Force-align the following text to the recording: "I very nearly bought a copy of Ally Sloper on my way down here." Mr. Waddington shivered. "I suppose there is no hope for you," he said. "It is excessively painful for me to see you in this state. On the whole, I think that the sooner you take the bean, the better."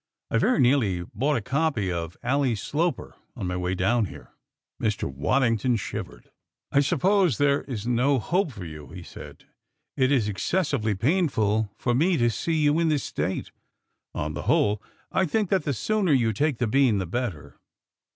"I 0.31 0.39
very 0.39 0.59
nearly 0.59 1.03
bought 1.13 1.37
a 1.37 1.43
copy 1.43 1.91
of 1.91 2.17
Ally 2.23 2.55
Sloper 2.55 3.13
on 3.35 3.45
my 3.45 3.55
way 3.55 3.75
down 3.75 4.05
here." 4.05 4.31
Mr. 4.81 5.03
Waddington 5.03 5.75
shivered. 5.75 6.31
"I 6.71 6.79
suppose 6.79 7.37
there 7.37 7.61
is 7.65 7.85
no 7.85 8.17
hope 8.17 8.51
for 8.51 8.65
you," 8.65 8.87
he 8.87 9.03
said. 9.03 9.45
"It 9.95 10.11
is 10.11 10.27
excessively 10.27 10.95
painful 10.95 11.69
for 11.77 11.93
me 11.93 12.17
to 12.17 12.31
see 12.31 12.55
you 12.55 12.79
in 12.79 12.89
this 12.89 13.03
state. 13.03 13.51
On 14.15 14.33
the 14.33 14.41
whole, 14.49 14.81
I 15.11 15.27
think 15.27 15.51
that 15.51 15.65
the 15.65 15.71
sooner 15.73 16.13
you 16.13 16.33
take 16.33 16.57
the 16.57 16.65
bean, 16.65 16.97
the 16.97 17.05
better." 17.05 17.57